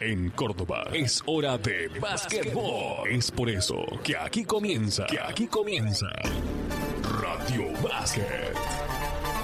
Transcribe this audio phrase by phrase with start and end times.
[0.00, 0.88] en Córdoba.
[0.92, 3.08] Es hora de básquetbol.
[3.08, 6.08] Es por eso que aquí comienza, que aquí comienza
[7.20, 8.79] Radio Básquet.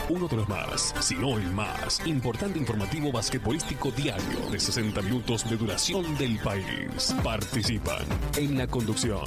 [0.08, 5.50] Uno de los más, si no el más, importante informativo basquetbolístico diario de 60 minutos
[5.50, 7.12] de duración del país.
[7.24, 8.04] Participan
[8.36, 9.24] en la conducción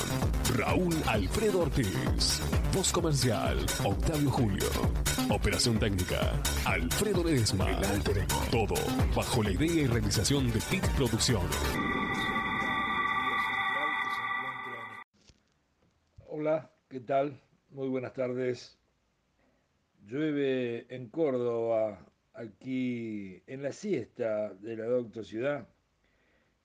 [0.55, 2.39] Raúl Alfredo Ortiz,
[2.73, 4.65] voz comercial Octavio Julio,
[5.29, 6.31] operación técnica
[6.63, 7.67] Alfredo Ledesma.
[8.49, 8.75] Todo
[9.13, 11.57] bajo la idea y realización de TIC Producciones.
[16.25, 17.37] Hola, ¿qué tal?
[17.69, 18.78] Muy buenas tardes.
[20.09, 25.69] Llueve en Córdoba, aquí en la siesta de la Doctor Ciudad,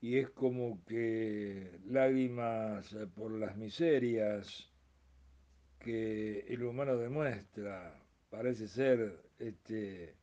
[0.00, 4.72] y es como que lágrimas por las miserias
[5.78, 10.16] que el humano demuestra, parece ser este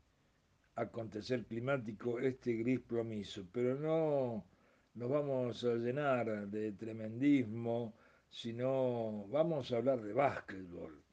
[0.74, 4.48] acontecer climático, este gris plomizo, pero no
[4.96, 7.94] nos vamos a llenar de tremendismo,
[8.32, 11.04] sino vamos a hablar de básquetbol,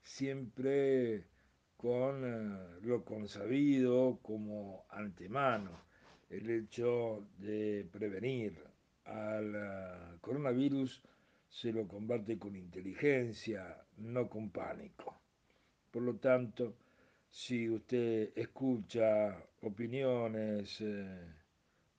[0.00, 1.29] siempre
[1.80, 5.86] con eh, lo consabido como antemano,
[6.28, 8.62] el hecho de prevenir
[9.06, 11.02] al eh, coronavirus
[11.48, 15.22] se lo combate con inteligencia, no con pánico.
[15.90, 16.76] Por lo tanto,
[17.30, 21.32] si usted escucha opiniones eh,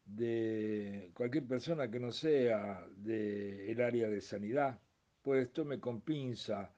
[0.06, 4.80] de cualquier persona que no sea del área de sanidad,
[5.24, 6.72] pues tome con pinza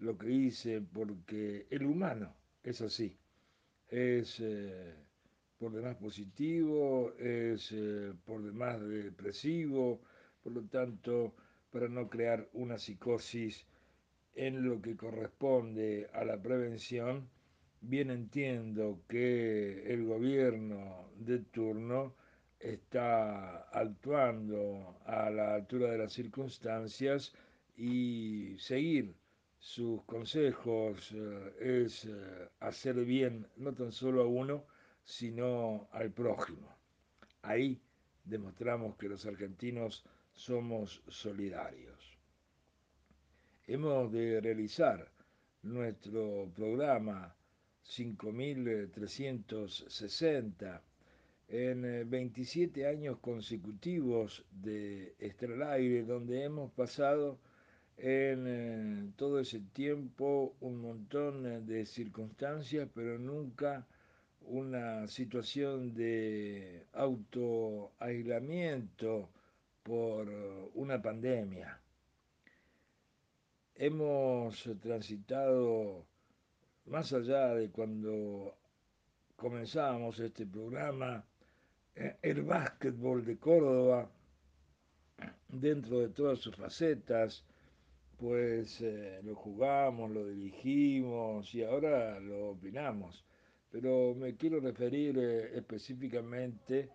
[0.00, 3.16] lo que dice, porque el humano es así.
[3.88, 4.94] Es eh,
[5.58, 10.00] por demás positivo, es eh, por demás depresivo,
[10.42, 11.34] por lo tanto,
[11.70, 13.66] para no crear una psicosis
[14.34, 17.28] en lo que corresponde a la prevención,
[17.80, 22.14] bien entiendo que el gobierno de turno
[22.58, 27.32] está actuando a la altura de las circunstancias
[27.76, 29.14] y seguir
[29.60, 34.64] sus consejos eh, es eh, hacer bien no tan solo a uno,
[35.04, 36.74] sino al prójimo.
[37.42, 37.82] Ahí
[38.24, 42.18] demostramos que los argentinos somos solidarios.
[43.66, 45.12] Hemos de realizar
[45.62, 47.36] nuestro programa
[47.82, 50.82] 5360
[51.48, 57.38] en 27 eh, años consecutivos de Estar al Aire, donde hemos pasado
[58.02, 63.86] en eh, todo ese tiempo un montón eh, de circunstancias, pero nunca
[64.42, 69.28] una situación de autoaislamiento
[69.82, 70.30] por
[70.74, 71.78] una pandemia.
[73.74, 76.06] Hemos transitado
[76.86, 78.56] más allá de cuando
[79.36, 81.24] comenzábamos este programa,
[81.94, 84.10] eh, el básquetbol de Córdoba,
[85.48, 87.44] dentro de todas sus facetas,
[88.20, 88.84] pues
[89.22, 93.24] lo jugamos, lo dirigimos y ahora lo opinamos.
[93.70, 96.90] Pero me quiero referir eh, específicamente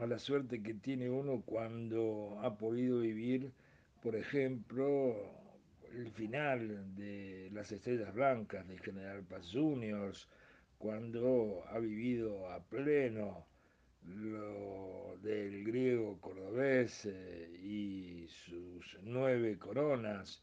[0.00, 3.52] a la suerte que tiene uno cuando ha podido vivir,
[4.02, 5.16] por ejemplo,
[5.92, 10.28] el final de las Estrellas Blancas de General Paz Juniors,
[10.78, 13.46] cuando ha vivido a pleno
[14.02, 20.42] lo del griego cordobés eh, y sus nueve coronas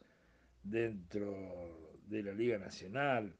[0.70, 3.34] dentro de la Liga Nacional,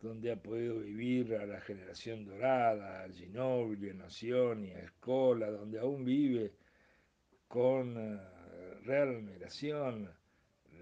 [0.00, 5.50] donde ha podido vivir a la generación dorada, a Ginobili, a Nación y a Escola,
[5.50, 6.52] donde aún vive
[7.48, 8.20] con eh,
[8.84, 10.08] real admiración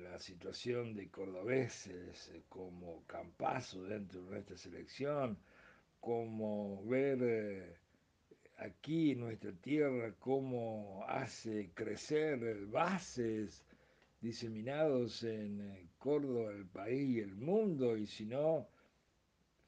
[0.03, 5.39] la situación de cordobeses eh, como Campazo dentro de nuestra selección,
[6.01, 7.77] como ver eh,
[8.59, 13.65] aquí en nuestra tierra cómo hace crecer bases
[14.21, 18.69] diseminados en eh, Córdoba, el país y el mundo, y si no,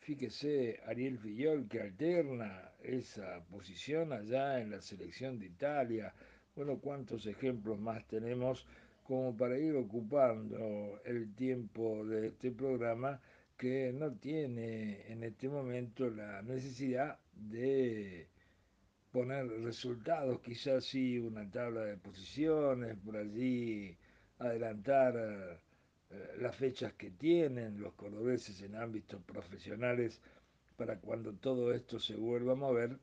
[0.00, 6.14] fíjese Ariel Fillol que alterna esa posición allá en la selección de Italia.
[6.54, 8.66] Bueno, cuántos ejemplos más tenemos
[9.04, 13.20] como para ir ocupando el tiempo de este programa
[13.56, 18.28] que no tiene en este momento la necesidad de
[19.10, 23.96] poner resultados, quizás sí una tabla de posiciones, por allí
[24.38, 25.14] adelantar
[26.10, 30.20] eh, las fechas que tienen los cordobeses en ámbitos profesionales
[30.76, 32.98] para cuando todo esto se vuelva a mover,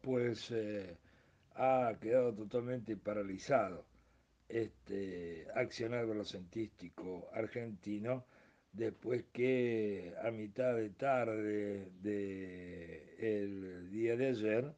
[0.00, 0.96] pues eh,
[1.54, 3.84] ha quedado totalmente paralizado
[4.48, 8.26] este accionar velocentístico argentino
[8.72, 14.74] después que a mitad de tarde del día de ayer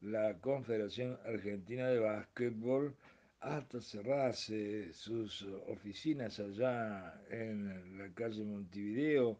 [0.00, 2.94] la Confederación Argentina de Básquetbol
[3.40, 9.38] hasta cerrarse sus oficinas allá en la calle Montevideo,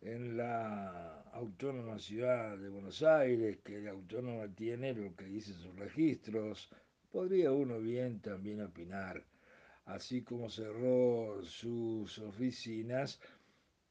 [0.00, 5.74] en la autónoma ciudad de Buenos Aires, que la autónoma tiene lo que dice sus
[5.76, 6.70] registros,
[7.10, 9.24] podría uno bien también opinar.
[9.86, 13.18] Así como cerró sus oficinas,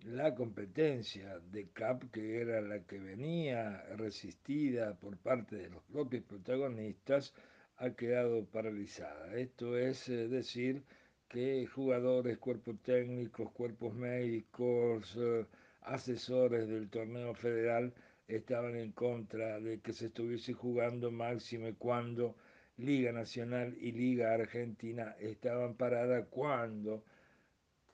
[0.04, 6.24] la competencia de CAP, que era la que venía resistida por parte de los propios
[6.24, 7.34] protagonistas,
[7.78, 9.36] ha quedado paralizada.
[9.36, 10.84] Esto es eh, decir
[11.30, 15.46] que jugadores, cuerpos técnicos, cuerpos médicos, eh,
[15.82, 17.94] asesores del torneo federal
[18.28, 22.36] estaban en contra de que se estuviese jugando máxime cuando
[22.78, 27.04] Liga Nacional y Liga Argentina estaban paradas cuando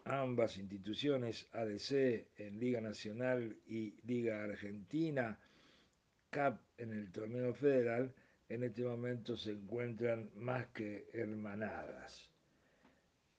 [0.06, 5.38] ambas instituciones, ADC en Liga Nacional y Liga Argentina,
[6.30, 8.14] CAP en el torneo federal,
[8.54, 12.30] en este momento se encuentran más que hermanadas.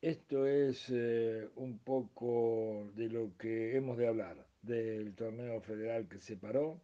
[0.00, 6.18] Esto es eh, un poco de lo que hemos de hablar, del torneo federal que
[6.18, 6.80] se paró,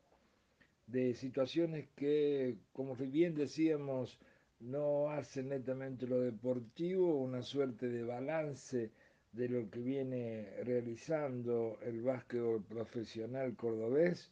[0.87, 4.19] de situaciones que, como bien decíamos,
[4.61, 8.93] no hacen netamente lo deportivo, una suerte de balance
[9.33, 14.31] de lo que viene realizando el básquetbol profesional cordobés,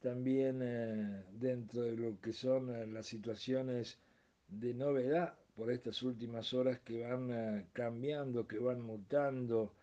[0.00, 3.98] también eh, dentro de lo que son eh, las situaciones
[4.48, 9.74] de novedad por estas últimas horas que van eh, cambiando, que van mutando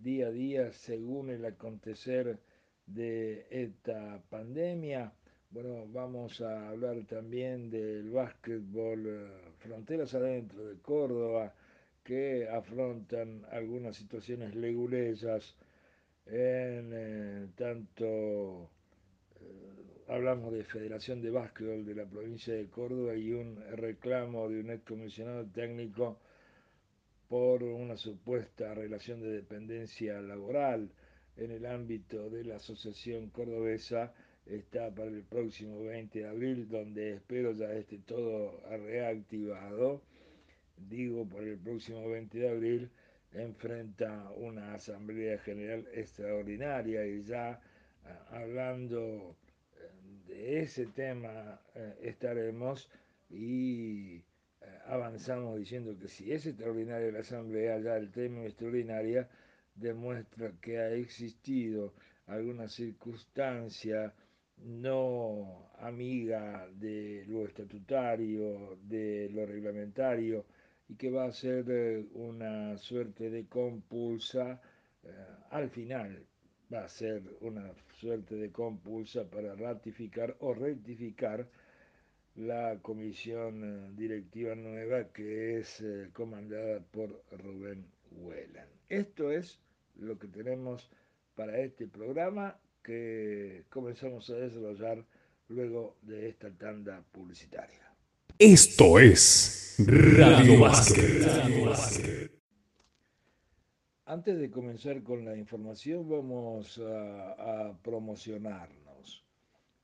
[0.00, 2.38] día a día según el acontecer
[2.86, 5.10] de esta pandemia.
[5.50, 11.54] Bueno, vamos a hablar también del básquetbol fronteras adentro de Córdoba,
[12.04, 15.56] que afrontan algunas situaciones leguleyas
[16.26, 18.70] en tanto
[20.10, 24.70] hablamos de Federación de Básquetbol de la provincia de Córdoba y un reclamo de un
[24.70, 26.18] excomisionado técnico
[27.28, 30.90] por una supuesta relación de dependencia laboral
[31.36, 34.12] en el ámbito de la Asociación Cordobesa
[34.46, 40.02] está para el próximo 20 de abril, donde espero ya esté todo reactivado.
[40.76, 42.90] Digo, por el próximo 20 de abril
[43.32, 47.60] enfrenta una Asamblea General extraordinaria y ya
[48.04, 49.36] ah, hablando
[50.30, 52.88] de ese tema eh, estaremos
[53.28, 54.22] y eh,
[54.86, 59.28] avanzamos diciendo que si es extraordinaria la Asamblea, ya el tema extraordinaria
[59.74, 61.94] demuestra que ha existido
[62.26, 64.14] alguna circunstancia
[64.58, 70.44] no amiga de lo estatutario, de lo reglamentario,
[70.88, 74.60] y que va a ser eh, una suerte de compulsa
[75.50, 76.26] al final
[76.72, 81.46] va a ser una suerte de compulsa para ratificar o rectificar
[82.36, 88.68] la comisión eh, directiva nueva que es eh, comandada por Rubén Huelan.
[88.88, 89.58] Esto es
[89.96, 90.88] lo que tenemos
[91.34, 95.04] para este programa que comenzamos a desarrollar
[95.48, 97.92] luego de esta tanda publicitaria.
[98.38, 102.39] Esto es Radio Básquet.
[104.10, 109.24] Antes de comenzar con la información vamos a, promocionarnos,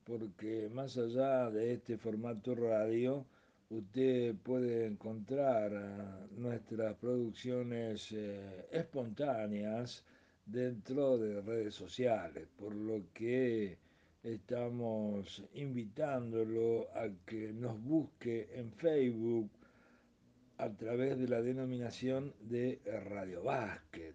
[0.02, 3.24] porque más allá de este formato radio,
[3.70, 10.02] usted puede encontrar eh, nuestras producciones eh, espontáneas
[10.44, 13.78] dentro de redes sociales, por lo que
[14.24, 19.50] estamos invitándolo a que nos busque en Facebook
[20.58, 24.14] a través de la denominación de Radio Básquet,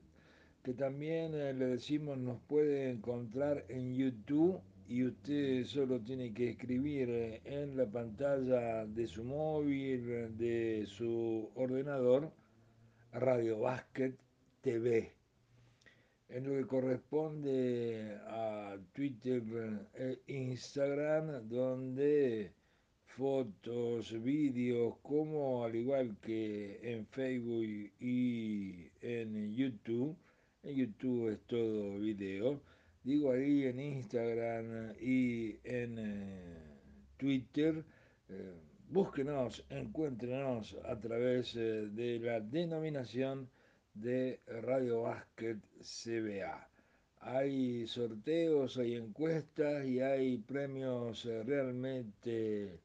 [0.63, 6.49] que también eh, le decimos nos puede encontrar en YouTube y usted solo tiene que
[6.49, 12.31] escribir eh, en la pantalla de su móvil, de su ordenador,
[13.13, 14.17] Radio Básquet
[14.61, 15.13] TV.
[16.29, 19.43] En lo que corresponde a Twitter
[19.93, 22.53] e Instagram, donde
[23.17, 30.15] fotos, vídeos, como al igual que en Facebook y en YouTube,
[30.63, 32.61] en YouTube es todo video,
[33.03, 36.79] digo ahí en Instagram y en eh,
[37.17, 37.83] Twitter,
[38.29, 38.53] eh,
[38.89, 43.49] búsquenos, encuéntrenos a través eh, de la denominación
[43.93, 46.69] de Radio Basket CBA.
[47.19, 52.79] Hay sorteos, hay encuestas y hay premios realmente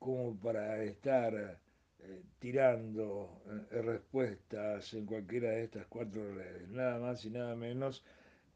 [0.00, 1.60] como para estar
[2.00, 3.40] eh, tirando
[3.70, 8.02] eh, respuestas en cualquiera de estas cuatro redes, nada más y nada menos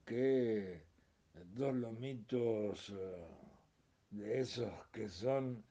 [0.05, 0.83] que
[1.55, 3.27] dos lomitos eh,
[4.11, 5.63] de esos que son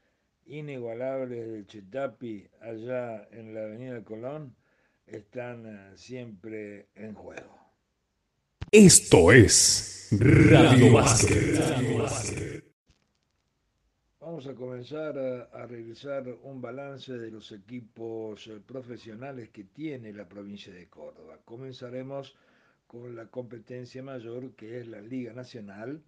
[0.45, 4.55] inigualables de Chetapi, allá en la Avenida Colón,
[5.07, 7.57] están eh, siempre en juego.
[8.71, 12.63] Esto es Radio Básquet.
[14.25, 20.29] Vamos a comenzar a, realizar un balance de los equipos eh, profesionales que tiene la
[20.29, 21.39] provincia de Córdoba.
[21.43, 22.33] Comenzaremos
[22.87, 26.01] con la competencia mayor que es la Liga Nacional,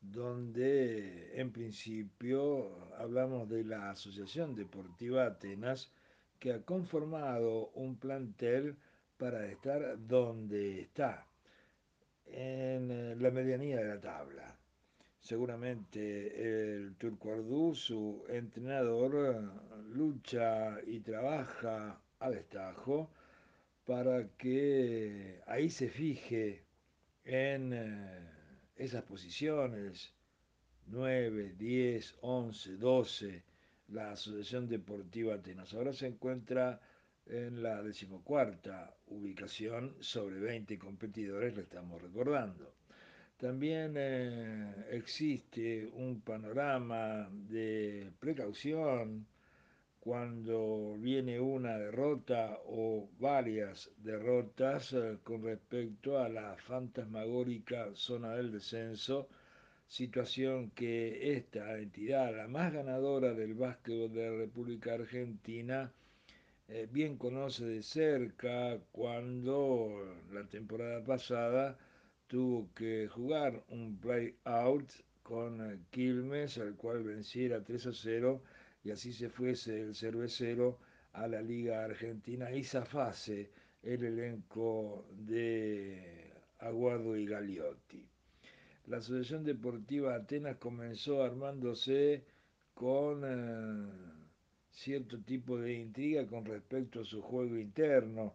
[0.00, 5.92] donde en principio hablamos de la Asociación Deportiva Atenas,
[6.40, 8.76] que ha conformado un plantel
[9.16, 11.28] para estar donde está,
[12.26, 14.61] en eh, la medianía de la tabla.
[15.22, 19.52] Seguramente el Turco Ardú, su entrenador,
[19.94, 23.08] lucha y trabaja a destajo
[23.86, 26.64] para que ahí se fije
[27.24, 28.30] en eh,
[28.74, 30.12] esas posiciones
[30.86, 33.44] 9, 10, 11, 12,
[33.90, 35.72] la Asociación Deportiva Atenas.
[35.72, 36.80] Ahora se encuentra
[37.26, 42.74] en la decimocuarta ubicación sobre 20 competidores, le estamos recordando.
[43.42, 49.26] También eh, existe un panorama de precaución
[49.98, 58.52] cuando viene una derrota o varias derrotas eh, con respecto a la fantasmagórica zona del
[58.52, 59.28] descenso,
[59.88, 65.92] situación que esta entidad, la más ganadora del básquetbol de la República Argentina,
[66.68, 71.76] eh, bien conoce de cerca cuando la temporada pasada
[72.32, 74.90] tuvo que jugar un play-out
[75.22, 78.42] con eh, Quilmes, al cual venciera 3 a 0,
[78.84, 80.78] y así se fuese el cervecero
[81.12, 83.50] a la Liga Argentina y zafase
[83.82, 88.02] el elenco de Aguardo y Gagliotti.
[88.86, 92.24] La Asociación Deportiva Atenas comenzó armándose
[92.72, 93.90] con eh,
[94.70, 98.32] cierto tipo de intriga con respecto a su juego interno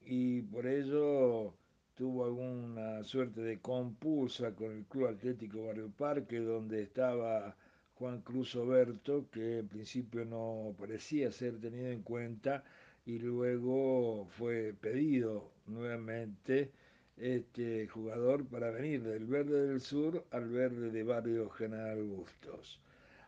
[0.00, 1.56] y por ello
[1.94, 7.56] tuvo alguna suerte de compulsa con el Club Atlético Barrio Parque, donde estaba
[7.94, 12.64] Juan Cruz Oberto, que en principio no parecía ser tenido en cuenta
[13.04, 16.72] y luego fue pedido nuevamente
[17.16, 22.80] este jugador para venir del verde del sur al verde de Barrio General Bustos.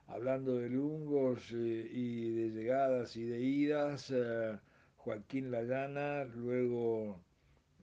[0.06, 4.58] Hablando de lungos eh, y de llegadas y de idas, eh,
[4.96, 7.20] Joaquín Lagana luego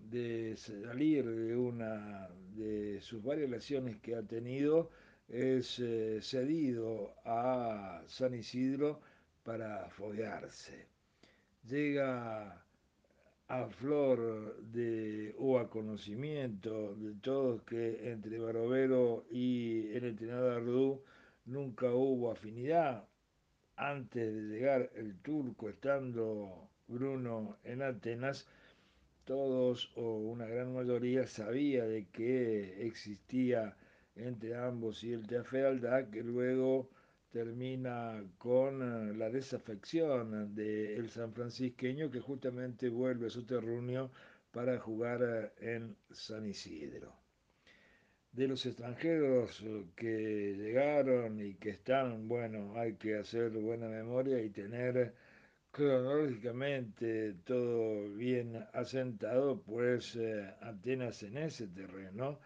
[0.09, 4.89] de salir de una de sus varias lesiones que ha tenido,
[5.27, 9.01] es eh, cedido a San Isidro
[9.43, 10.87] para foguearse.
[11.67, 12.63] Llega
[13.47, 21.03] a flor de o a conocimiento de todos que entre Barovero y el entrenador Ardú
[21.45, 23.07] nunca hubo afinidad.
[23.75, 28.47] Antes de llegar el turco, estando Bruno en Atenas,
[29.25, 33.75] todos o una gran mayoría sabía de que existía
[34.15, 36.89] entre ambos y el Teaferaldad, que luego
[37.31, 44.11] termina con eh, la desafección del San Francisqueño que justamente vuelve a su terruño
[44.51, 47.13] para jugar eh, en San Isidro.
[48.33, 54.41] De los extranjeros eh, que llegaron y que están, bueno, hay que hacer buena memoria
[54.41, 55.13] y tener
[55.71, 60.17] cronológicamente todo bien asentado, pues
[60.61, 62.39] Atenas en ese terreno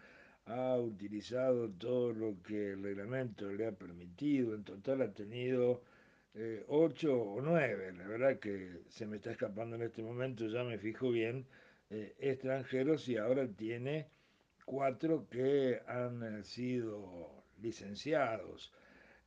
[0.46, 5.82] ha utilizado todo lo que el reglamento le ha permitido, en total ha tenido
[6.34, 10.62] eh, ocho o nueve, la verdad que se me está escapando en este momento, ya
[10.62, 11.46] me fijo bien,
[11.90, 14.08] eh, extranjeros y ahora tiene
[14.64, 18.72] cuatro que han sido licenciados.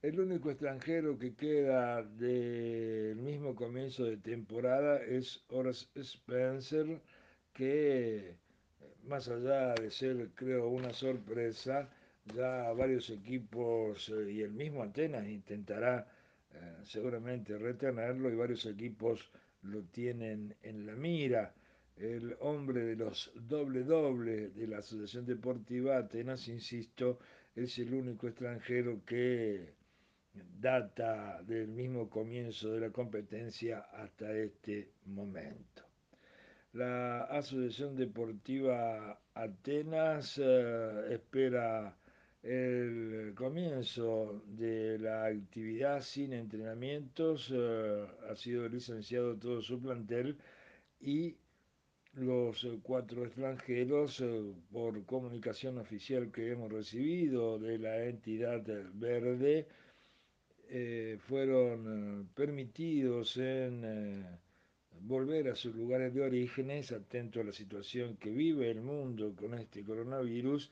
[0.01, 7.01] El único extranjero que queda del mismo comienzo de temporada es Horace Spencer,
[7.53, 8.37] que
[9.03, 11.89] más allá de ser, creo, una sorpresa,
[12.33, 16.07] ya varios equipos eh, y el mismo Atenas intentará
[16.53, 19.29] eh, seguramente retenerlo y varios equipos
[19.63, 21.53] lo tienen en la mira.
[21.97, 27.19] El hombre de los doble doble de la Asociación Deportiva Atenas, insisto,
[27.53, 29.78] es el único extranjero que
[30.59, 35.83] data del mismo comienzo de la competencia hasta este momento.
[36.73, 41.97] La Asociación Deportiva Atenas eh, espera
[42.43, 47.51] el comienzo de la actividad sin entrenamientos.
[47.51, 50.37] Eh, ha sido licenciado todo su plantel
[50.99, 51.35] y
[52.13, 59.67] los cuatro extranjeros, eh, por comunicación oficial que hemos recibido de la entidad verde,
[60.71, 64.23] eh, fueron eh, permitidos en eh,
[65.01, 69.55] volver a sus lugares de orígenes, atento a la situación que vive el mundo con
[69.55, 70.69] este coronavirus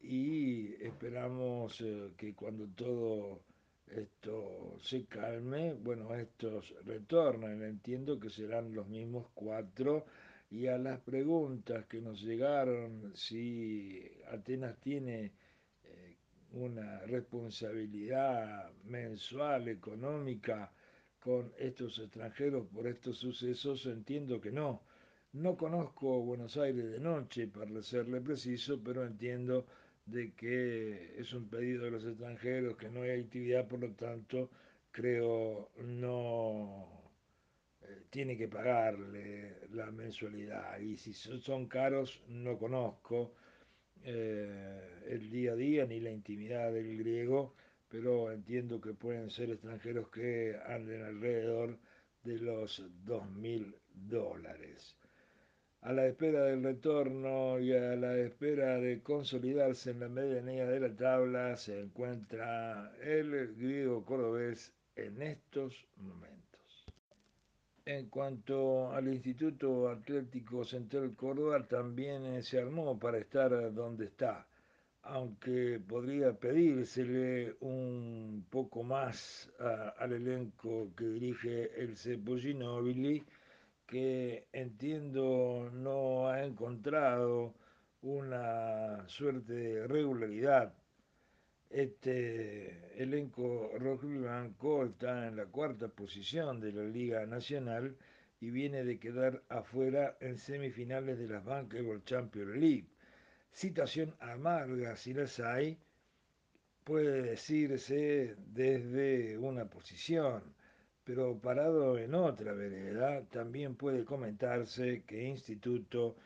[0.00, 1.82] y esperamos
[2.16, 3.40] que cuando todo
[3.88, 10.04] esto se calme, bueno, estos retornan, entiendo que serán los mismos cuatro
[10.50, 15.32] y a las preguntas que nos llegaron si Atenas tiene
[16.56, 20.72] una responsabilidad mensual económica
[21.20, 24.82] con estos extranjeros por estos sucesos, entiendo que no.
[25.32, 29.66] No conozco Buenos Aires de noche, para serle preciso, pero entiendo
[30.06, 34.50] de que es un pedido de los extranjeros, que no hay actividad, por lo tanto,
[34.90, 37.10] creo no
[37.82, 40.78] eh, tiene que pagarle la mensualidad.
[40.78, 43.34] Y si son caros, no conozco
[44.04, 47.54] eh, el día a día ni la intimidad del griego,
[47.88, 51.78] pero entiendo que pueden ser extranjeros que anden alrededor
[52.24, 54.96] de los 2.000 dólares.
[55.82, 60.80] A la espera del retorno y a la espera de consolidarse en la medianía de
[60.80, 66.45] la tabla se encuentra el griego cordobés en estos momentos.
[67.88, 74.44] En cuanto al Instituto Atlético Central Córdoba, también eh, se armó para estar donde está,
[75.02, 79.48] aunque podría pedírsele un poco más
[79.98, 83.24] al elenco que dirige el Cepo Ginóbili,
[83.86, 87.54] que entiendo no ha encontrado
[88.02, 90.74] una suerte de regularidad
[91.76, 97.94] este elenco rojo blanco está en la cuarta posición de la Liga Nacional
[98.40, 102.86] y viene de quedar afuera en semifinales de las Bankable Champions League.
[103.52, 105.78] Situación amarga si las hay,
[106.82, 110.54] puede decirse desde una posición,
[111.04, 116.16] pero parado en otra vereda, también puede comentarse que Instituto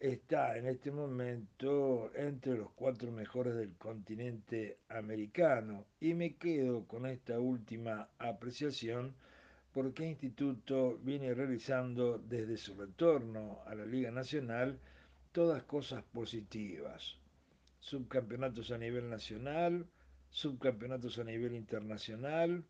[0.00, 5.86] está en este momento entre los cuatro mejores del continente americano.
[6.00, 9.14] Y me quedo con esta última apreciación
[9.72, 14.78] porque Instituto viene realizando desde su retorno a la Liga Nacional
[15.32, 17.16] todas cosas positivas.
[17.80, 19.86] Subcampeonatos a nivel nacional,
[20.30, 22.64] subcampeonatos a nivel internacional,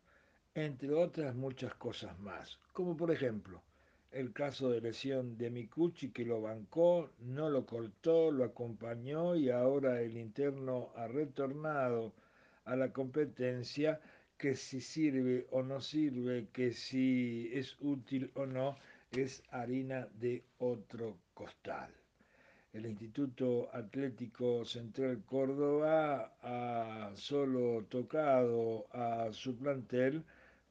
[0.55, 2.59] entre otras muchas cosas más.
[2.73, 3.61] Como por ejemplo,
[4.15, 9.49] el caso de lesión de Micucci que lo bancó, no lo cortó, lo acompañó y
[9.49, 12.13] ahora el interno ha retornado
[12.63, 13.99] a la competencia
[14.37, 18.77] que si sirve o no sirve, que si es útil o no,
[19.11, 21.91] es harina de otro costal.
[22.71, 30.23] El Instituto Atlético Central Córdoba ha solo tocado a su plantel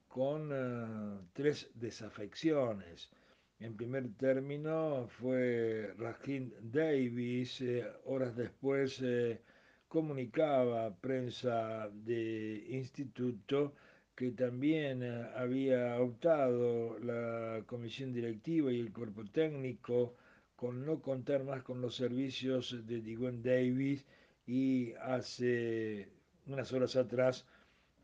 [0.09, 3.11] con eh, tres desafecciones
[3.61, 9.41] en primer término fue Rajin Davis, eh, horas después eh,
[9.89, 13.75] comunicaba a prensa de instituto
[14.15, 20.15] que también eh, había optado la comisión directiva y el cuerpo técnico
[20.57, 24.05] con no contar más con los servicios de Diguen Davis
[24.47, 26.09] y hace
[26.47, 27.47] unas horas atrás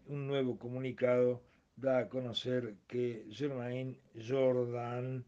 [0.06, 1.42] un nuevo comunicado
[1.76, 5.24] da a conocer que Germain Jordan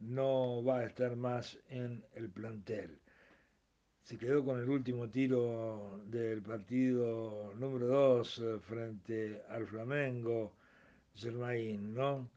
[0.00, 2.98] no va a estar más en el plantel.
[4.02, 10.56] Se quedó con el último tiro del partido número 2 eh, frente al Flamengo,
[11.14, 12.30] Germain, ¿no?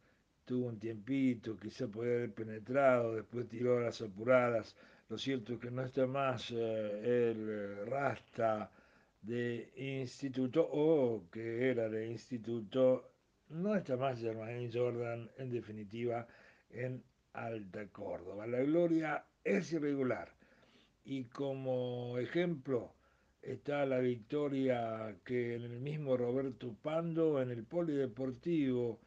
[0.46, 4.76] Tuvo un tiempito, quizá podía haber penetrado, después tiró a las apuradas.
[5.10, 8.72] Lo cierto es que no está más eh, el Rasta
[9.22, 13.12] de instituto o que era de instituto,
[13.50, 16.26] no está más Germain Jordan en definitiva
[16.70, 17.04] en
[17.38, 18.47] Alta Córdoba.
[18.47, 20.34] La gloria es irregular
[21.06, 22.93] y como ejemplo
[23.41, 29.00] está la victoria que el mismo Roberto Pando, en el Polideportivo,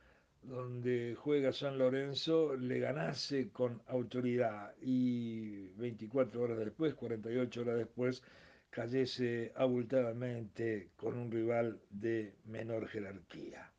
[0.43, 8.23] donde juega San Lorenzo, le ganase con autoridad y 24 horas después, 48 horas después,
[8.71, 13.71] cayese abultadamente con un rival de menor jerarquía.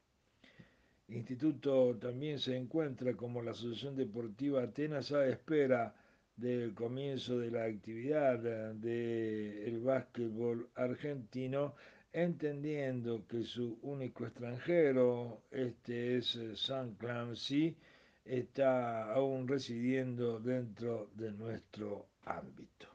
[1.11, 5.93] Instituto también se encuentra como la Asociación Deportiva Atenas a espera
[6.37, 11.75] del comienzo de la actividad del básquetbol argentino,
[12.13, 17.75] entendiendo que su único extranjero, este es San Clancy,
[18.23, 22.87] está aún residiendo dentro de nuestro ámbito.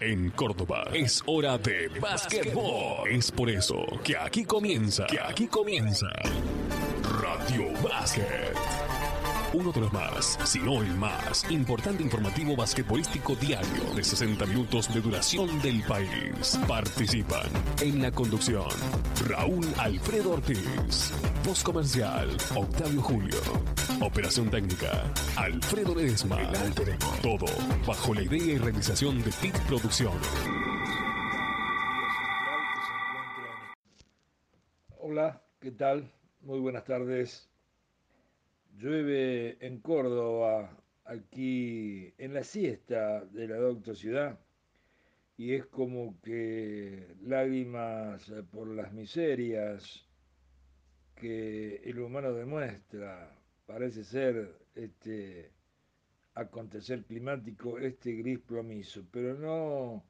[0.00, 0.84] en Córdoba.
[0.92, 3.08] Es hora de básquetbol.
[3.08, 6.08] Es por eso que aquí comienza, que aquí comienza
[7.42, 7.72] Radio.
[9.52, 14.92] Uno de los más, si no el más, importante informativo basquetbolístico diario de 60 minutos
[14.94, 16.58] de duración del país.
[16.68, 17.46] Participan
[17.80, 18.68] en la conducción
[19.28, 21.12] Raúl Alfredo Ortiz,
[21.44, 23.38] voz comercial Octavio Julio,
[24.00, 25.02] operación técnica
[25.36, 26.38] Alfredo Ledesma.
[27.22, 27.46] Todo
[27.86, 30.28] bajo la idea y realización de TIC Producciones.
[34.98, 36.21] Hola, ¿qué tal?
[36.44, 37.48] Muy buenas tardes.
[38.76, 44.40] Llueve en Córdoba, aquí en la siesta de la Doctor Ciudad,
[45.36, 50.04] y es como que lágrimas por las miserias
[51.14, 55.52] que el humano demuestra, parece ser este
[56.34, 60.04] acontecer climático, este gris plomizo, pero no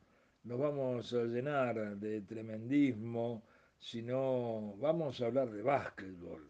[0.45, 3.45] nos vamos a llenar de tremendismo,
[3.83, 6.49] sino vamos a hablar de básquetbol,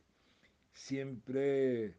[0.70, 1.96] siempre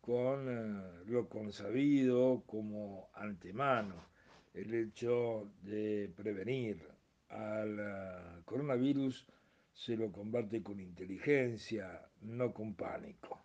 [0.00, 4.06] con eh, lo consabido como antemano,
[4.54, 6.86] el hecho de prevenir
[7.30, 9.26] al eh, coronavirus
[9.72, 13.44] se lo combate con inteligencia, no con pánico.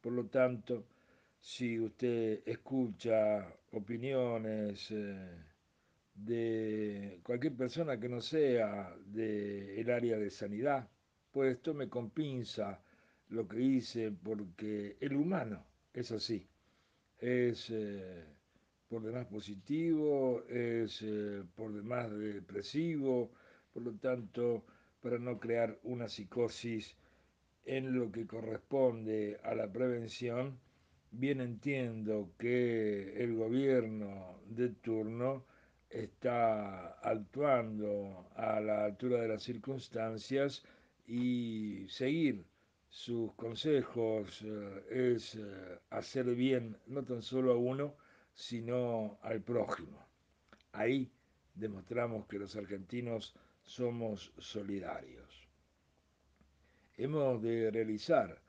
[0.00, 0.86] Por lo tanto,
[1.38, 5.51] si usted escucha opiniones eh,
[6.14, 10.88] de cualquier persona que no sea del área de sanidad,
[11.30, 12.82] pues tome con pinza
[13.28, 16.46] lo que dice, porque el humano es así.
[17.18, 18.24] Es eh,
[18.88, 23.32] por demás positivo, es eh, por demás depresivo,
[23.72, 24.64] por lo tanto,
[25.00, 26.96] para no crear una psicosis
[27.64, 30.58] en lo que corresponde a la prevención,
[31.10, 35.46] bien entiendo que el gobierno de turno
[35.92, 40.64] está actuando a la altura de las circunstancias
[41.06, 42.46] y seguir
[42.88, 47.94] sus consejos eh, es eh, hacer bien no tan solo a uno,
[48.34, 50.06] sino al prójimo.
[50.72, 51.12] Ahí
[51.54, 55.46] demostramos que los argentinos somos solidarios.
[56.96, 58.40] Hemos de realizar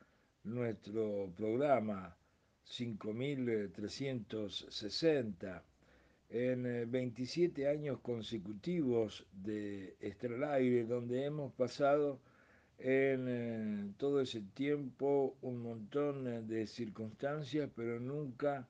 [0.43, 2.15] nuestro programa
[2.63, 5.63] 5360
[6.33, 12.19] en 27 eh, años consecutivos de Estar al Aire, donde hemos pasado
[12.79, 18.67] en eh, todo ese tiempo un montón de circunstancias, pero nunca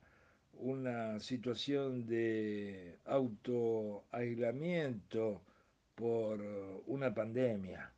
[0.58, 5.40] una situación de autoaislamiento
[5.94, 6.42] por
[6.86, 7.90] una pandemia.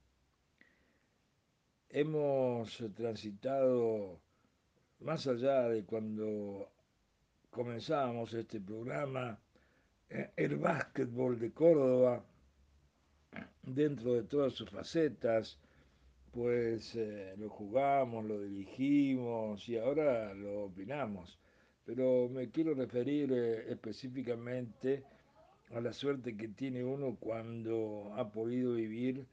[1.91, 4.21] Hemos transitado
[5.01, 6.71] más allá de cuando
[7.51, 9.46] comenzábamos este programa, eh,
[10.09, 12.25] el básquetbol de Córdoba,
[13.63, 15.59] dentro de todas sus facetas,
[16.33, 21.39] pues eh, lo jugamos, lo dirigimos y ahora lo opinamos.
[21.85, 25.05] Pero me quiero referir eh, específicamente
[25.75, 29.27] a la suerte que tiene uno cuando ha podido vivir,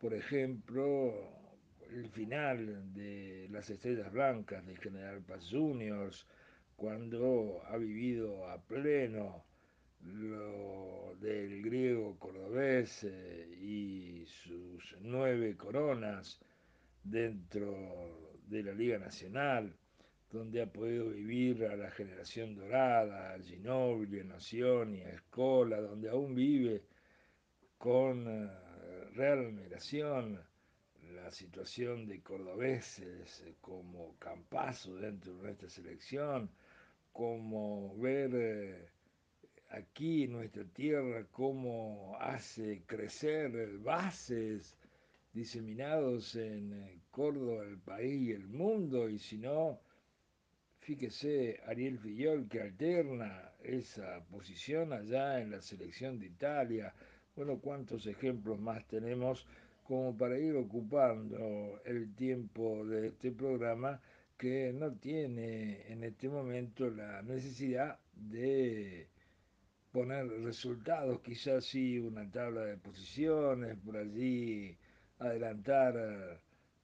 [0.00, 1.14] por ejemplo,
[1.90, 6.26] el final de las Estrellas Blancas de General Paz Juniors,
[6.76, 9.44] cuando ha vivido a pleno
[10.04, 16.40] lo del griego cordobés eh, y sus nueve coronas,
[17.02, 19.74] dentro de la Liga Nacional,
[20.30, 26.08] donde ha podido vivir a la generación dorada, a Ginobili, Nación y a Escola, donde
[26.08, 26.84] aún vive
[27.78, 28.50] con eh,
[29.14, 30.40] real admiración
[31.14, 36.50] la situación de cordobeses eh, como Campazo dentro de nuestra selección,
[37.12, 38.92] como ver
[39.70, 44.76] aquí en nuestra tierra cómo hace crecer bases
[45.32, 49.80] diseminados en eh, Córdoba, el país y el mundo, y si no,
[50.80, 56.92] fíjese Ariel Fillol que alterna esa posición allá en la selección de Italia.
[57.36, 59.46] Bueno, cuántos ejemplos más tenemos
[59.84, 64.00] como para ir ocupando el tiempo de este programa
[64.36, 69.08] que no tiene en este momento la necesidad de
[69.92, 74.76] poner resultados, quizás sí una tabla de posiciones, por allí
[75.18, 76.40] adelantar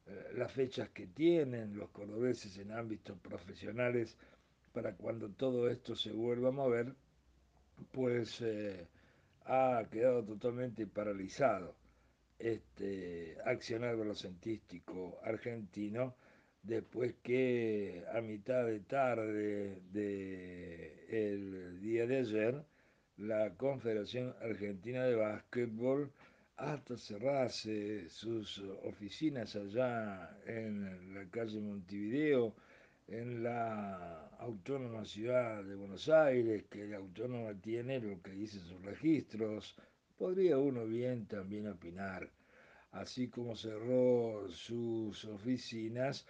[0.06, 4.16] eh, las fechas que tienen los cordobeses en ámbitos profesionales
[4.72, 6.94] para cuando todo esto se vuelva a mover,
[7.92, 8.88] pues eh,
[9.44, 11.74] ha quedado totalmente paralizado
[12.38, 16.14] este accionar velocentístico argentino
[16.62, 22.64] después que a mitad de tarde del día de ayer
[23.18, 26.10] la Confederación Argentina de Básquetbol
[26.56, 32.54] hasta cerrarse sus oficinas allá en la calle Montevideo,
[33.08, 38.82] en la autónoma ciudad de Buenos Aires, que la autónoma tiene lo que dice sus
[38.82, 39.76] registros,
[40.18, 42.28] podría uno bien también opinar,
[42.92, 46.26] así como cerró sus oficinas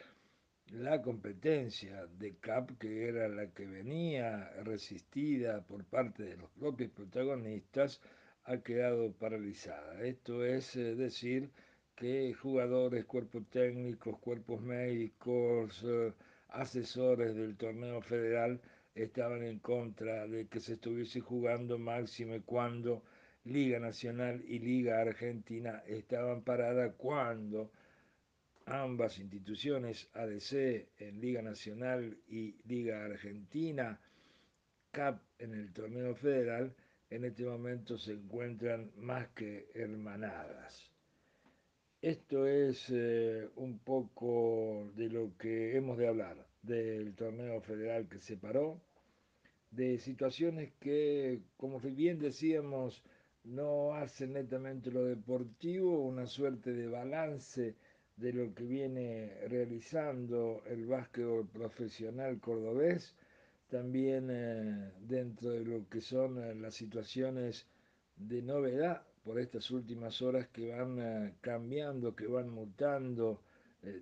[0.72, 6.90] la competencia de CAP, que era la que venía resistida por parte de los propios
[6.90, 8.00] protagonistas,
[8.44, 10.00] ha quedado paralizada.
[10.02, 11.50] Esto es eh, decir
[11.94, 16.12] que jugadores, cuerpos técnicos, cuerpos médicos, eh,
[16.48, 18.60] asesores del torneo federal
[18.94, 23.02] estaban en contra de que se estuviese jugando máxime cuando
[23.44, 27.70] Liga Nacional y Liga Argentina estaban paradas cuando
[28.66, 34.00] ambas instituciones, ADC en Liga Nacional y Liga Argentina,
[34.90, 36.74] CAP en el torneo federal,
[37.08, 40.90] en este momento se encuentran más que hermanadas.
[42.02, 48.18] Esto es eh, un poco de lo que hemos de hablar, del torneo federal que
[48.18, 48.80] se paró,
[49.70, 53.02] de situaciones que, como bien decíamos,
[53.44, 57.76] no hacen netamente lo deportivo, una suerte de balance
[58.16, 63.14] de lo que viene realizando el básquetbol profesional cordobés,
[63.68, 67.66] también eh, dentro de lo que son eh, las situaciones
[68.16, 73.42] de novedad por estas últimas horas que van eh, cambiando, que van mutando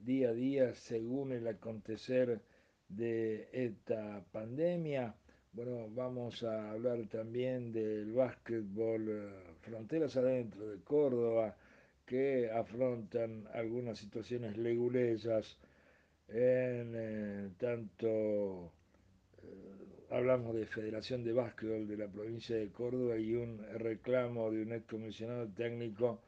[0.03, 2.41] día a día según el acontecer
[2.89, 5.15] de esta pandemia.
[5.53, 11.55] Bueno, vamos a hablar también del básquetbol fronteras adentro de Córdoba,
[12.07, 15.59] que afrontan algunas situaciones legulesas
[16.29, 18.73] en eh, tanto
[19.43, 24.63] eh, hablamos de Federación de Básquetbol de la provincia de Córdoba y un reclamo de
[24.63, 26.21] un excomisionado técnico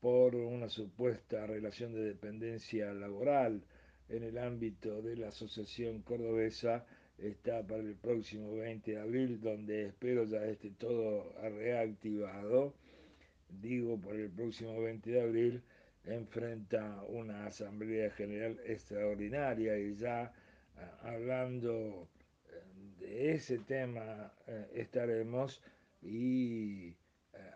[0.00, 3.62] por una supuesta relación de dependencia laboral
[4.08, 6.84] en el ámbito de la Asociación Cordobesa.
[7.16, 12.74] Está para el próximo 20 de abril, donde espero ya esté todo reactivado
[13.60, 15.62] digo por el próximo 20 de abril,
[16.04, 20.32] enfrenta una Asamblea General extraordinaria y ya
[20.76, 22.08] ah, hablando
[22.48, 25.62] eh, de ese tema eh, estaremos
[26.02, 26.94] y eh,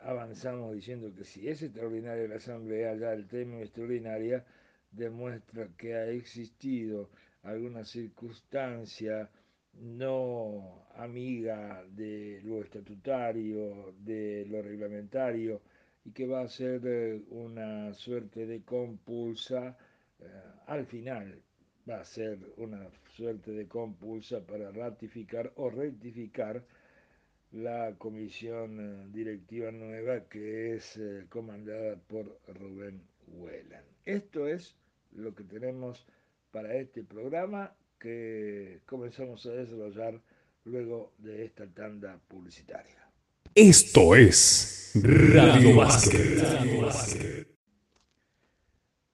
[0.03, 4.45] avanzamos diciendo que si es extraordinaria la Asamblea, ya el tema extraordinaria
[4.91, 7.11] demuestra que ha existido
[7.43, 9.31] alguna circunstancia
[9.75, 15.61] no amiga de lo estatutario, de lo reglamentario,
[16.05, 19.77] y que va a ser eh, una suerte de compulsa,
[20.21, 20.25] eh,
[20.67, 21.43] al final
[21.89, 26.65] va a ser una suerte de compulsa para ratificar o rectificar
[27.53, 33.85] la comisión eh, directiva nueva que es comandada por Rubén Huelan.
[34.05, 34.77] Esto es
[35.13, 36.07] lo que tenemos
[36.51, 40.21] para este programa que comenzamos a desarrollar
[40.65, 43.08] luego de esta tanda publicitaria.
[43.61, 46.45] Esto es Radio Básquet.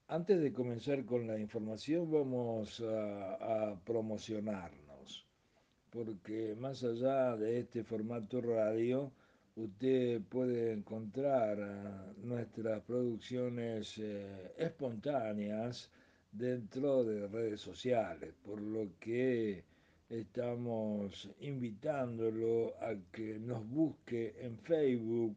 [0.06, 5.26] Antes de comenzar con la información, vamos a, promocionarnos,
[5.88, 9.10] porque más allá de este formato radio,
[9.56, 15.90] usted puede encontrar eh, nuestras producciones eh, espontáneas
[16.30, 19.64] dentro de redes sociales, por lo que
[20.08, 25.36] estamos invitándolo a que nos busque en Facebook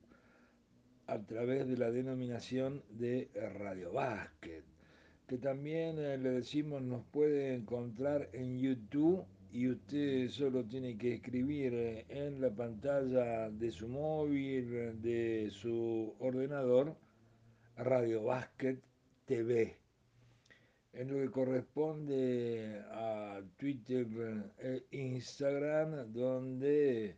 [1.08, 4.64] a través de la denominación de Radio Básquet,
[5.26, 11.14] que también eh, le decimos nos puede encontrar en YouTube y usted solo tiene que
[11.14, 16.96] escribir eh, en la pantalla de su móvil, de su ordenador,
[17.78, 18.82] Radio Básquet
[19.26, 19.87] TV
[20.98, 24.08] en lo que corresponde a Twitter
[24.58, 27.16] e Instagram, donde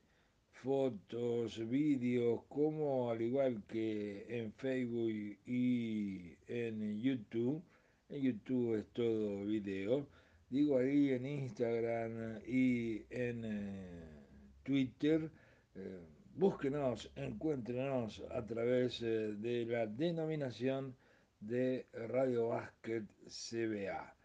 [0.51, 7.63] fotos, vídeos, como al igual que en Facebook y en YouTube,
[8.09, 10.05] en YouTube es todo video,
[10.49, 14.25] digo ahí en Instagram y en eh,
[14.63, 15.31] Twitter,
[15.75, 15.99] eh,
[16.35, 20.97] búsquenos, encuéntrenos a través de la denominación
[21.39, 24.15] de Radio Básquet CBA.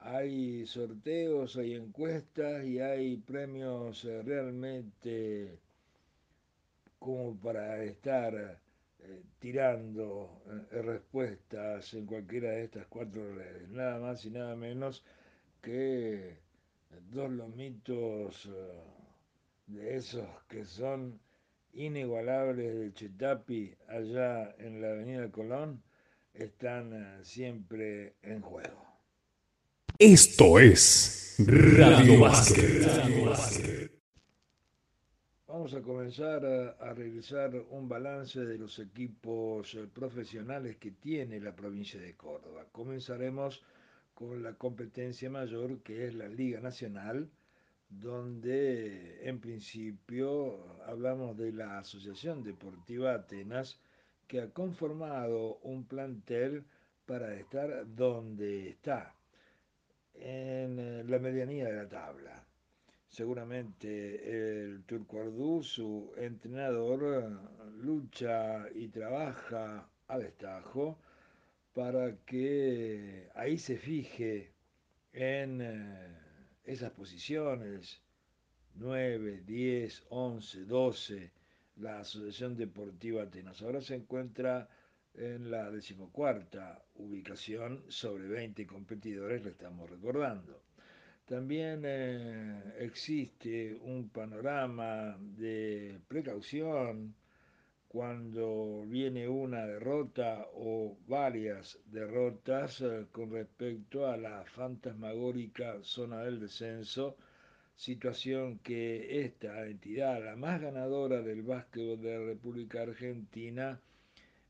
[0.00, 5.58] Hay sorteos, hay encuestas y hay premios eh, realmente
[6.98, 8.34] como para estar
[9.00, 13.68] eh, tirando eh, respuestas en cualquiera de estas cuatro redes.
[13.68, 15.04] Nada más y nada menos
[15.60, 16.38] que
[17.10, 18.50] dos lomitos
[19.66, 21.20] de esos que son
[21.74, 25.82] inigualables del Chetapi allá en la Avenida Colón
[26.34, 28.84] están eh, siempre en juego.
[29.98, 33.92] Esto es Radio Básquet.
[35.46, 41.38] Vamos a comenzar a, a, realizar un balance de los equipos eh, profesionales que tiene
[41.40, 42.66] la provincia de Córdoba.
[42.72, 43.62] Comenzaremos
[44.14, 47.28] con la competencia mayor que es la Liga Nacional,
[47.88, 53.78] donde en principio hablamos de la Asociación Deportiva Atenas,
[54.32, 56.64] que ha conformado un plantel
[57.04, 59.14] para estar donde está,
[60.14, 62.42] en eh, la medianía de la tabla.
[63.10, 63.90] Seguramente
[64.32, 67.42] el Turco Ardú, su entrenador,
[67.76, 70.98] lucha y trabaja a destajo
[71.74, 74.50] para que ahí se fije
[75.12, 76.08] en eh,
[76.64, 78.00] esas posiciones
[78.76, 81.41] 9, 10, 11, 12,
[81.76, 83.62] la Asociación Deportiva Atenas.
[83.62, 84.68] Ahora se encuentra
[85.14, 90.62] en la decimocuarta ubicación sobre 20 competidores, le estamos recordando.
[91.26, 97.14] También eh, existe un panorama de precaución
[97.92, 106.40] cuando viene una derrota o varias derrotas eh, con respecto a la fantasmagórica zona del
[106.40, 107.16] descenso,
[107.82, 113.80] situación que esta entidad, la más ganadora del básquetbol de la República Argentina,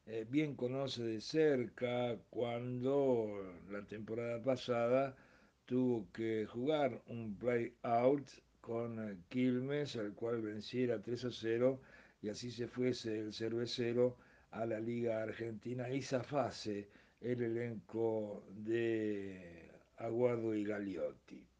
[0.04, 5.16] eh, bien conoce de cerca cuando la temporada pasada
[5.64, 8.28] tuvo que jugar un play-out
[8.60, 11.80] con eh, Quilmes, al cual venciera 3 a 0
[12.20, 14.18] y así se fuese el cervecero
[14.50, 16.90] a la Liga Argentina y zafase
[17.22, 21.51] el elenco de Aguardo y Gagliotti.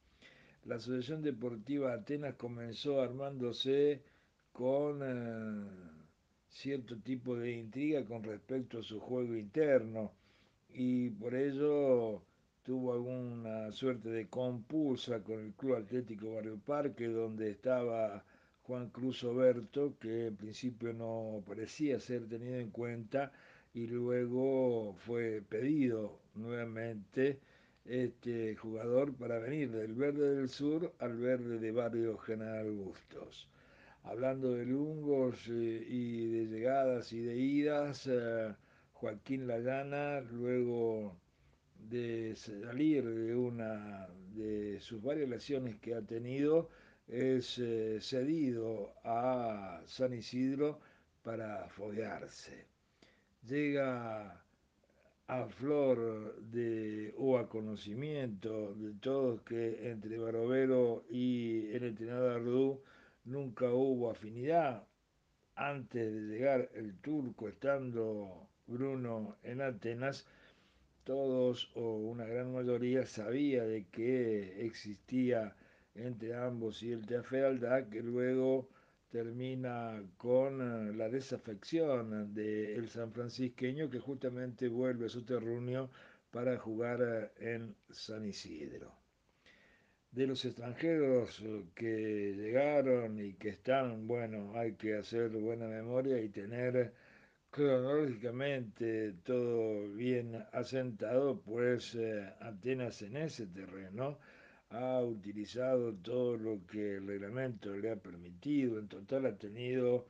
[0.65, 4.01] La Asociación Deportiva Atenas comenzó armándose
[4.53, 5.67] con eh,
[6.49, 10.13] cierto tipo de intriga con respecto a su juego interno
[10.73, 12.23] y por ello
[12.63, 18.25] tuvo alguna suerte de compulsa con el Club Atlético Barrio Parque donde estaba
[18.63, 23.33] Juan Cruz Oberto, que en principio no parecía ser tenido en cuenta
[23.75, 27.41] y luego fue pedido nuevamente
[27.85, 33.49] este jugador para venir del verde del sur al verde de Barrio General Bustos.
[34.05, 38.55] Hablando de lungos eh, y de llegadas y de idas, eh,
[38.93, 41.17] Joaquín Lagana, luego
[41.77, 46.69] de salir de una de sus varias lesiones que ha tenido,
[47.09, 50.81] es eh, cedido a San Isidro
[51.23, 52.67] para foguearse.
[53.47, 54.42] Llega
[55.29, 62.83] a flor de, o a conocimiento de todos que entre Barovero y el entrenador
[63.25, 64.85] nunca hubo afinidad.
[65.55, 70.27] Antes de llegar el turco, estando Bruno en Atenas,
[71.05, 75.55] todos o una gran mayoría sabía de que existía
[75.95, 78.69] entre ambos y el fealdad que luego
[79.13, 85.91] termina con eh, la desafección del San Francisqueño que justamente vuelve a su terruño
[86.31, 88.91] para jugar eh, en San Isidro.
[90.11, 96.19] De los extranjeros eh, que llegaron y que están, bueno, hay que hacer buena memoria
[96.19, 96.95] y tener
[97.51, 101.99] cronológicamente todo bien asentado, pues
[102.41, 104.19] Atenas en ese terreno
[104.73, 110.07] ha utilizado todo lo que el reglamento le ha permitido, en total ha tenido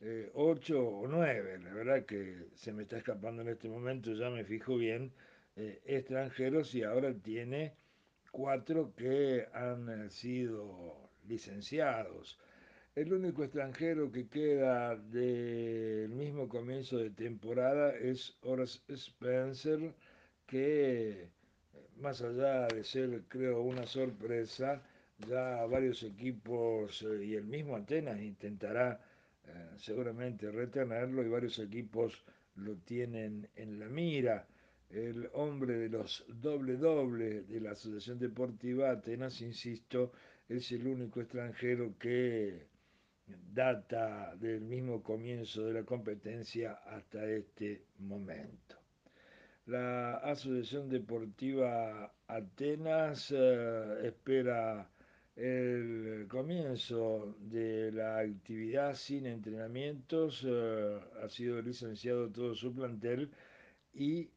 [0.00, 4.30] eh, ocho o nueve, la verdad que se me está escapando en este momento, ya
[4.30, 5.12] me fijo bien,
[5.56, 7.74] eh, extranjeros y ahora tiene
[8.30, 12.38] cuatro que han eh, sido licenciados.
[12.94, 19.92] El único extranjero que queda del mismo comienzo de temporada es Horace Spencer,
[20.46, 21.30] que
[21.98, 24.82] más allá de ser, creo, una sorpresa,
[25.28, 29.00] ya varios equipos eh, y el mismo Atenas intentará
[29.46, 32.24] eh, seguramente retenerlo y varios equipos
[32.56, 34.46] lo tienen en la mira.
[34.90, 40.12] El hombre de los doble doble de la Asociación Deportiva Atenas, insisto,
[40.48, 42.68] es el único extranjero que
[43.26, 48.83] data del mismo comienzo de la competencia hasta este momento.
[49.66, 54.90] La Asociación Deportiva Atenas eh, espera
[55.36, 60.44] el comienzo de la actividad sin entrenamientos.
[60.46, 63.30] Eh, ha sido licenciado todo su plantel
[63.94, 64.28] y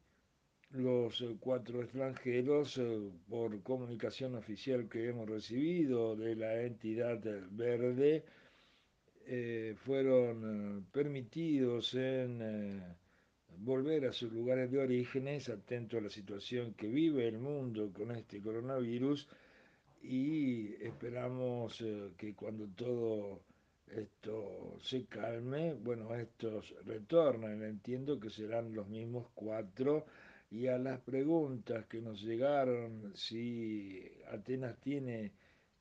[0.70, 7.20] los cuatro extranjeros, eh, por comunicación oficial que hemos recibido de la entidad
[7.50, 8.24] verde,
[9.76, 12.40] fueron permitidos en
[13.60, 18.10] volver a sus lugares de orígenes, atento a la situación que vive el mundo con
[18.12, 19.28] este coronavirus
[20.02, 21.82] y esperamos
[22.16, 23.42] que cuando todo
[23.90, 30.04] esto se calme, bueno, estos retornan, entiendo que serán los mismos cuatro,
[30.50, 35.32] y a las preguntas que nos llegaron, si Atenas tiene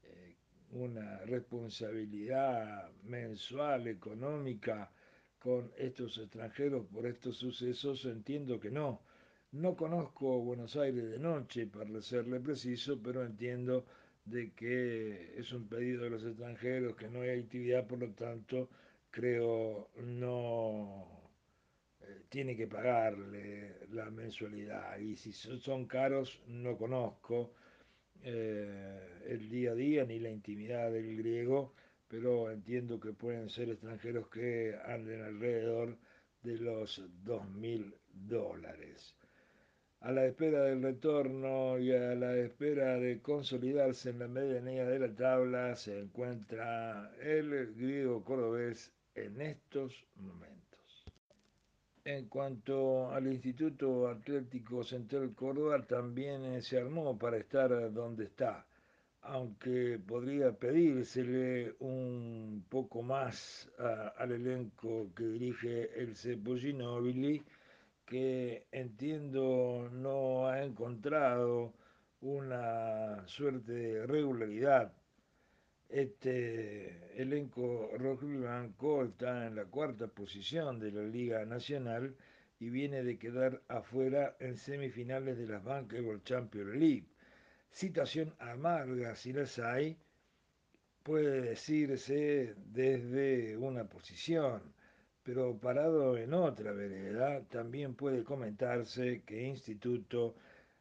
[0.03, 0.35] eh,
[0.71, 4.91] una responsabilidad mensual, económica,
[5.39, 9.01] con estos extranjeros por estos sucesos, entiendo que no.
[9.51, 13.85] No conozco Buenos Aires de noche, para serle preciso, pero entiendo
[14.25, 18.69] de que es un pedido de los extranjeros, que no hay actividad, por lo tanto,
[19.09, 21.07] creo no
[22.01, 24.97] eh, tiene que pagarle la mensualidad.
[24.99, 27.53] Y si son caros, no conozco
[28.23, 31.73] eh, el día a día ni la intimidad del griego,
[32.07, 35.97] pero entiendo que pueden ser extranjeros que anden alrededor
[36.43, 39.15] de los dos mil dólares
[40.01, 44.99] a la espera del retorno y a la espera de consolidarse en la medianía de
[44.99, 51.05] la tabla se encuentra el griego cordobés en estos momentos.
[52.05, 58.66] En cuanto al Instituto Atlético Central Córdoba, también se armó para estar donde está,
[59.27, 63.69] aunque podría pedírsele un poco más
[64.17, 67.43] al elenco que dirige el Cepo Ginóbili,
[68.05, 71.73] que entiendo no ha encontrado
[72.21, 74.93] una suerte de regularidad.
[75.89, 82.15] Este elenco rojo y blanco está en la cuarta posición de la Liga Nacional
[82.59, 87.07] y viene de quedar afuera en semifinales de las Bankable Champions League.
[87.71, 89.97] Situación amarga si las hay,
[91.03, 94.73] puede decirse desde una posición
[95.27, 100.35] pero parado en otra vereda, también puede comentarse que Instituto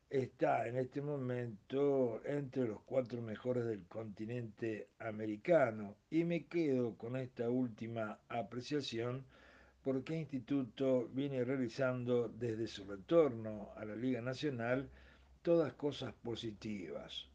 [0.08, 5.96] está en este momento entre los cuatro mejores del continente americano.
[6.10, 9.24] Y me quedo con esta última apreciación
[9.82, 14.88] porque Instituto viene realizando desde su retorno a la Liga Nacional
[15.46, 17.28] todas cosas positivas.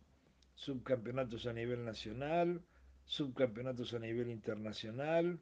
[0.55, 2.61] Subcampeonatos a nivel nacional,
[3.05, 5.39] subcampeonatos a nivel internacional,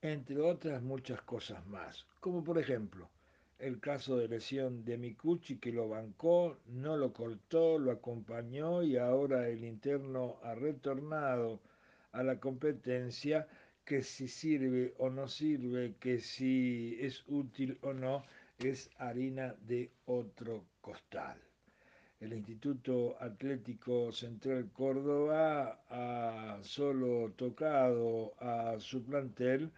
[0.00, 3.10] entre otras muchas cosas más, como por ejemplo
[3.58, 8.96] el caso de lesión de Micucci que lo bancó, no lo cortó, lo acompañó y
[8.96, 11.62] ahora el interno ha retornado
[12.12, 13.48] a la competencia
[13.84, 18.22] que si sirve o no sirve, que si es útil o no,
[18.60, 21.42] es harina de otro costal.
[22.24, 29.70] El Instituto Atlético Central Córdoba ha solo tocado a su plantel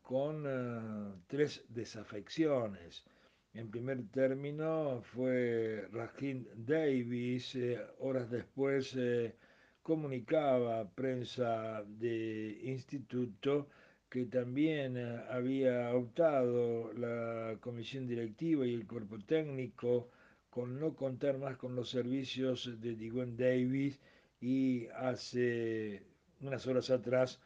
[0.00, 3.04] con eh, tres desafecciones.
[3.52, 9.34] En primer término fue Rajin Davis, eh, horas después eh,
[9.82, 13.68] comunicaba prensa de instituto
[14.08, 14.96] que también
[15.28, 20.08] había optado la comisión directiva y el cuerpo técnico
[20.50, 23.98] con no contar más con los servicios de Diguen Davis
[24.40, 26.02] y hace
[26.40, 27.40] unas horas atrás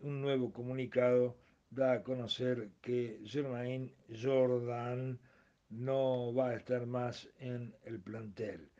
[0.00, 1.36] un nuevo comunicado
[1.70, 3.92] da a conocer que Germain
[4.22, 5.18] Jordan
[5.70, 8.70] no va a estar más en el plantel.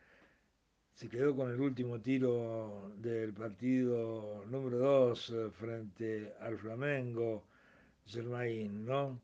[0.93, 7.43] Se quedó con el último tiro del partido número 2 eh, frente al Flamengo,
[8.05, 9.21] Germain, ¿no?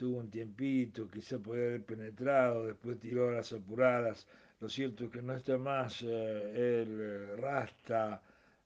[0.00, 4.26] Tuvo un tiempito, quizá podía haber penetrado, después tiró las apuradas.
[4.58, 8.22] Lo cierto es que no está más eh, el eh, Rasta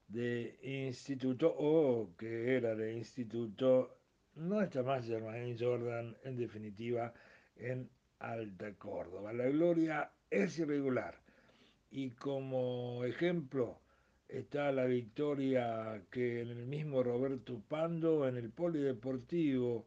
[0.07, 3.97] de instituto o que era de instituto
[4.35, 7.13] no está más Germain Jordan, en definitiva,
[7.57, 9.33] en Alta Córdoba.
[9.33, 11.15] La gloria es irregular.
[11.91, 13.81] Y como ejemplo
[14.29, 19.85] está la victoria que en el mismo Roberto Pando, en el Polideportivo,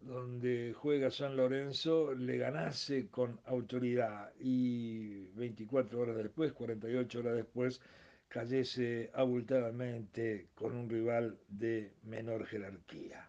[0.00, 7.80] donde juega San Lorenzo, le ganase con autoridad y 24 horas después, 48 horas después,
[8.28, 13.28] cayese abultadamente con un rival de menor jerarquía.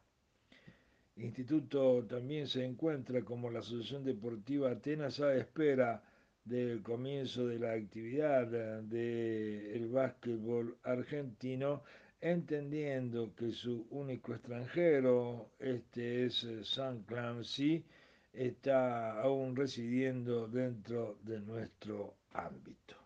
[1.18, 6.02] Instituto también se encuentra como la Asociación Deportiva Atenas a espera
[6.46, 11.84] del comienzo de la actividad del básquetbol argentino,
[12.22, 17.84] entendiendo que su único extranjero, este es San Clancy,
[18.32, 23.01] está aún residiendo dentro de nuestro ámbito.